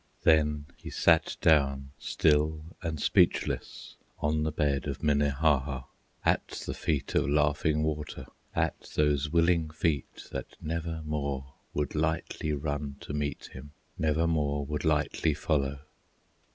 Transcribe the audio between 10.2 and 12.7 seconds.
that never More would lightly